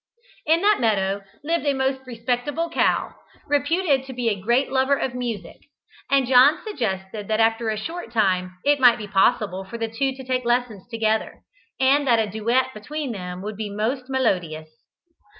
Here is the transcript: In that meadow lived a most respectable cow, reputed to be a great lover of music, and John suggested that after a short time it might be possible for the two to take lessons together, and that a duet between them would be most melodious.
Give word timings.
In 0.47 0.63
that 0.63 0.79
meadow 0.79 1.21
lived 1.43 1.63
a 1.63 1.75
most 1.75 2.07
respectable 2.07 2.71
cow, 2.71 3.13
reputed 3.47 4.03
to 4.05 4.13
be 4.13 4.29
a 4.29 4.41
great 4.41 4.71
lover 4.71 4.95
of 4.97 5.13
music, 5.13 5.61
and 6.09 6.25
John 6.25 6.57
suggested 6.63 7.27
that 7.27 7.39
after 7.39 7.69
a 7.69 7.77
short 7.77 8.11
time 8.11 8.57
it 8.65 8.79
might 8.79 8.97
be 8.97 9.07
possible 9.07 9.63
for 9.63 9.77
the 9.77 9.87
two 9.87 10.15
to 10.15 10.23
take 10.23 10.43
lessons 10.43 10.87
together, 10.87 11.43
and 11.79 12.07
that 12.07 12.17
a 12.17 12.25
duet 12.25 12.73
between 12.73 13.11
them 13.11 13.43
would 13.43 13.57
be 13.57 13.69
most 13.69 14.09
melodious. 14.09 14.69